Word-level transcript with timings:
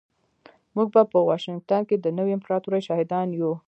موږ 0.75 0.87
به 0.93 1.01
په 1.11 1.19
واشنګټن 1.29 1.81
کې 1.89 1.95
د 1.99 2.05
نوې 2.17 2.31
امپراتورۍ 2.37 2.81
شاهدان 2.87 3.27
یو 3.39 3.51